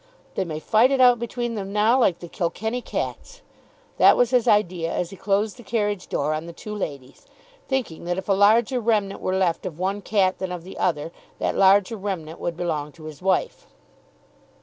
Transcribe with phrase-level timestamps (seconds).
[0.33, 3.43] "They may fight it out between them now like the Kilkenny cats."
[3.97, 7.27] That was his idea as he closed the carriage door on the two ladies,
[7.67, 11.11] thinking that if a larger remnant were left of one cat than of the other
[11.37, 13.67] that larger remnant would belong to his wife.